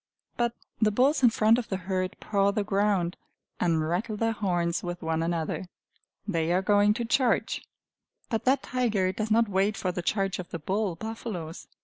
But 0.35 0.55
the 0.81 0.89
bulls 0.89 1.21
in 1.21 1.29
front 1.29 1.59
of 1.59 1.69
the 1.69 1.77
herd 1.77 2.17
paw 2.19 2.49
the 2.49 2.63
ground, 2.63 3.17
and 3.59 3.87
rattle 3.87 4.17
their 4.17 4.31
horns 4.31 4.81
with 4.81 5.03
one 5.03 5.21
another. 5.21 5.65
They 6.27 6.51
are 6.51 6.63
going 6.63 6.95
to 6.95 7.05
charge! 7.05 7.61
But 8.27 8.45
that 8.45 8.63
tiger 8.63 9.11
does 9.11 9.29
not 9.29 9.47
wait 9.47 9.77
for 9.77 9.91
the 9.91 10.01
charge 10.01 10.39
of 10.39 10.49
the 10.49 10.57
bull 10.57 10.95
buffaloes. 10.95 11.67